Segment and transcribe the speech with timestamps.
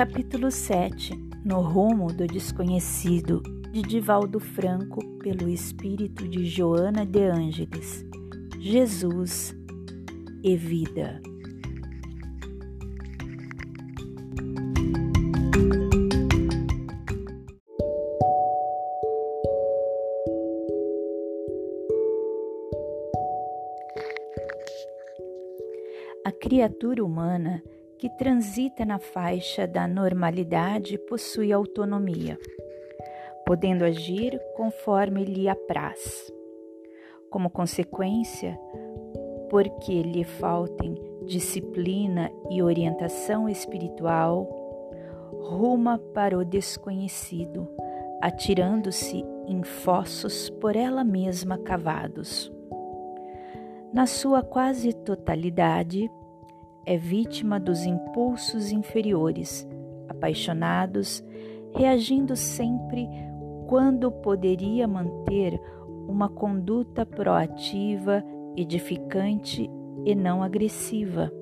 [0.00, 1.12] Capítulo 7
[1.44, 8.02] No rumo do desconhecido, de Divaldo Franco, pelo espírito de Joana de Ângeles.
[8.58, 9.54] Jesus
[10.42, 11.20] e vida.
[26.24, 27.62] A criatura humana
[28.00, 32.38] que transita na faixa da normalidade possui autonomia,
[33.44, 36.32] podendo agir conforme lhe apraz.
[37.28, 38.58] Como consequência,
[39.50, 40.94] porque lhe faltem
[41.26, 44.48] disciplina e orientação espiritual,
[45.38, 47.68] ruma para o desconhecido,
[48.22, 52.50] atirando-se em fossos por ela mesma cavados.
[53.92, 56.10] Na sua quase totalidade,
[56.84, 59.66] é vítima dos impulsos inferiores,
[60.08, 61.24] apaixonados,
[61.74, 63.08] reagindo sempre
[63.68, 65.60] quando poderia manter
[66.08, 68.24] uma conduta proativa,
[68.56, 69.70] edificante
[70.04, 71.32] e não agressiva.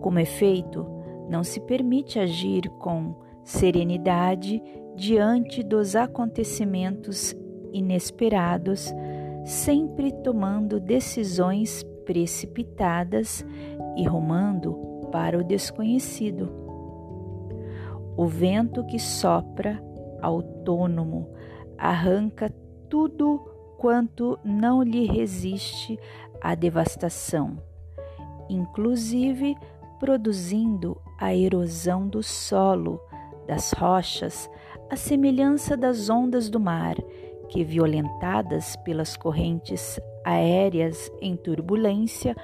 [0.00, 0.86] Como efeito,
[1.28, 4.62] não se permite agir com serenidade
[4.96, 7.34] diante dos acontecimentos
[7.72, 8.92] inesperados,
[9.44, 13.44] sempre tomando decisões precipitadas
[13.96, 16.50] e rumando para o desconhecido.
[18.16, 19.82] O vento que sopra,
[20.22, 21.28] autônomo,
[21.76, 22.50] arranca
[22.88, 23.38] tudo
[23.76, 25.98] quanto não lhe resiste
[26.40, 27.58] à devastação,
[28.48, 29.54] inclusive
[29.98, 33.00] produzindo a erosão do solo,
[33.46, 34.50] das rochas,
[34.90, 36.96] a semelhança das ondas do mar,
[37.48, 42.34] que, violentadas pelas correntes aéreas em turbulência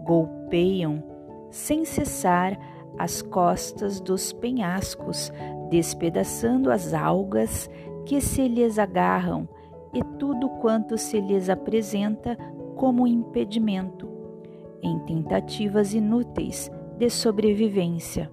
[0.00, 1.02] golpeiam
[1.50, 2.58] sem cessar
[2.98, 5.32] as costas dos penhascos,
[5.70, 7.68] despedaçando as algas
[8.06, 9.48] que se lhes agarram
[9.92, 12.36] e tudo quanto se lhes apresenta
[12.76, 14.08] como impedimento,
[14.82, 18.30] em tentativas inúteis de sobrevivência.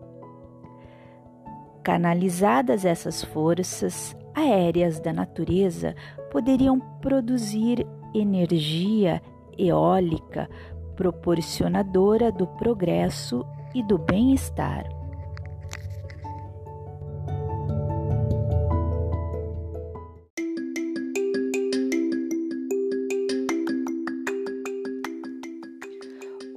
[1.84, 5.96] Canalizadas essas forças aéreas da natureza
[6.32, 9.22] poderiam produzir energia
[9.58, 10.50] eólica
[10.96, 14.86] proporcionadora do progresso e do bem-estar.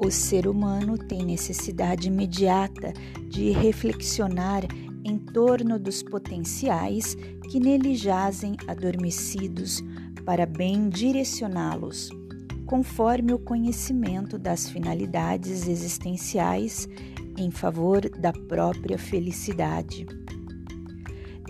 [0.04, 2.92] O ser humano tem necessidade imediata
[3.30, 4.62] de reflexionar
[5.04, 7.14] em torno dos potenciais
[7.50, 9.82] que nele jazem adormecidos
[10.24, 12.08] para bem direcioná-los,
[12.66, 16.88] conforme o conhecimento das finalidades existenciais
[17.36, 20.06] em favor da própria felicidade.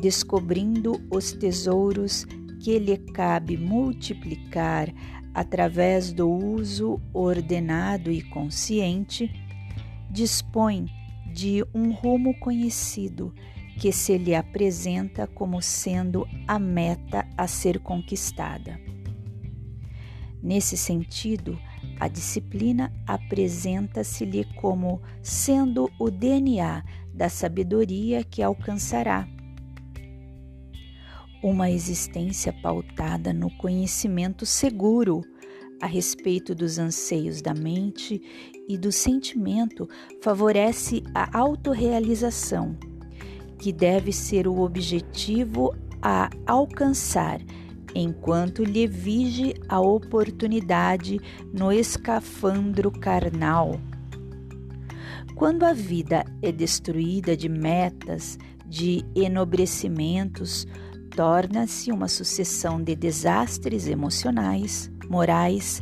[0.00, 2.26] Descobrindo os tesouros
[2.60, 4.92] que lhe cabe multiplicar
[5.32, 9.30] através do uso ordenado e consciente,
[10.10, 10.86] dispõe
[11.34, 13.34] de um rumo conhecido
[13.80, 18.78] que se lhe apresenta como sendo a meta a ser conquistada.
[20.40, 21.58] Nesse sentido,
[21.98, 29.26] a disciplina apresenta-se-lhe como sendo o DNA da sabedoria que alcançará.
[31.42, 35.22] Uma existência pautada no conhecimento seguro
[35.84, 38.22] a respeito dos anseios da mente
[38.66, 39.86] e do sentimento
[40.22, 42.74] favorece a autorrealização
[43.58, 47.38] que deve ser o objetivo a alcançar
[47.94, 51.20] enquanto lhe vige a oportunidade
[51.52, 53.78] no escafandro carnal.
[55.34, 60.66] Quando a vida é destruída de metas, de enobrecimentos,
[61.14, 65.80] torna-se uma sucessão de desastres emocionais, morais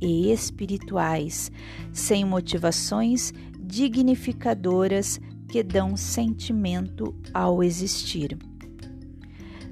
[0.00, 1.50] e espirituais,
[1.92, 8.38] sem motivações dignificadoras que dão sentimento ao existir.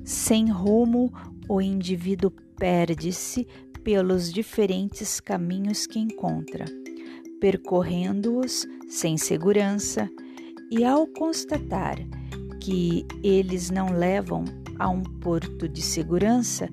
[0.05, 1.13] Sem rumo,
[1.49, 3.47] o indivíduo perde-se
[3.85, 6.65] pelos diferentes caminhos que encontra,
[7.41, 10.11] percorrendo-os sem segurança,
[10.69, 11.97] e ao constatar
[12.67, 14.45] que eles não levam
[14.77, 16.69] a um porto de segurança,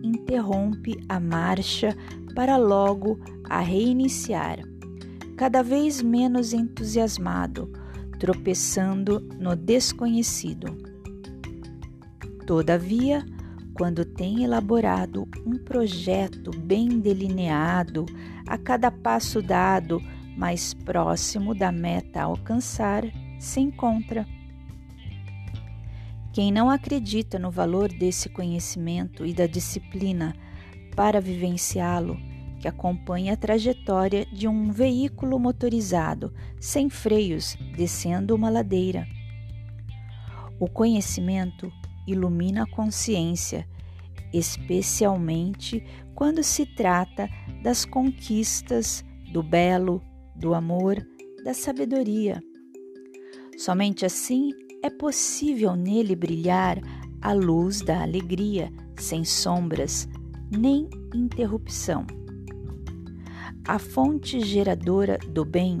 [0.00, 1.96] interrompe a marcha
[2.32, 3.18] para logo
[3.50, 4.60] a reiniciar,
[5.36, 7.72] cada vez menos entusiasmado
[8.20, 10.68] tropeçando no desconhecido.
[12.46, 13.26] Todavia,
[13.74, 18.06] quando tem elaborado um projeto bem delineado,
[18.46, 20.00] a cada passo dado
[20.36, 23.02] mais próximo da meta a alcançar,
[23.40, 24.24] se encontra.
[26.32, 30.34] Quem não acredita no valor desse conhecimento e da disciplina
[30.96, 32.18] para vivenciá-lo,
[32.58, 39.06] que acompanha a trajetória de um veículo motorizado sem freios descendo uma ladeira.
[40.58, 41.70] O conhecimento
[42.06, 43.68] ilumina a consciência,
[44.32, 45.84] especialmente
[46.14, 47.28] quando se trata
[47.62, 50.00] das conquistas, do belo,
[50.36, 51.04] do amor,
[51.44, 52.40] da sabedoria.
[53.58, 54.50] Somente assim
[54.82, 56.78] é possível nele brilhar
[57.20, 60.08] a luz da alegria, sem sombras
[60.50, 62.04] nem interrupção.
[63.66, 65.78] A fonte geradora do bem,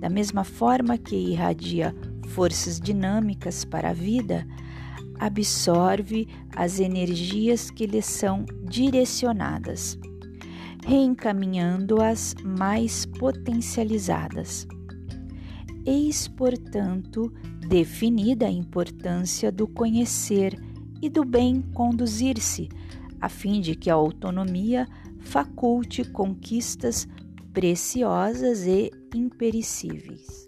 [0.00, 1.94] da mesma forma que irradia
[2.28, 4.46] forças dinâmicas para a vida,
[5.20, 9.96] absorve as energias que lhe são direcionadas,
[10.84, 14.66] reencaminhando-as mais potencializadas.
[15.86, 17.32] Eis, portanto,
[17.68, 20.58] definida a importância do conhecer
[21.00, 22.68] e do bem conduzir-se,
[23.20, 24.86] a fim de que a autonomia
[25.20, 27.08] faculte conquistas
[27.52, 30.46] preciosas e imperecíveis.